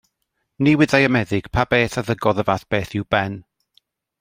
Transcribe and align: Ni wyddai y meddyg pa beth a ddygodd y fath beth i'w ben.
Ni 0.67 0.71
wyddai 0.79 1.01
y 1.09 1.11
meddyg 1.15 1.51
pa 1.57 1.67
beth 1.75 1.99
a 2.01 2.05
ddygodd 2.09 2.43
y 2.45 2.47
fath 2.51 2.67
beth 2.75 2.99
i'w 3.01 3.09
ben. 3.17 3.39